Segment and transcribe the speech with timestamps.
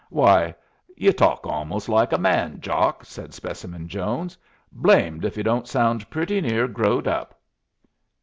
[0.09, 0.55] "Why,
[0.95, 4.35] y'u talk almost like a man, Jock," said Specimen Jones.
[4.71, 7.39] "Blamed if y'u don't sound pretty near growed up."